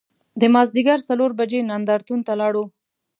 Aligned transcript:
د 0.41 0.43
مازدیګر 0.53 0.99
څلور 1.09 1.31
بجې 1.39 1.59
نندار 1.69 2.01
تون 2.07 2.19
ته 2.27 2.33
لاړو. 2.41 2.63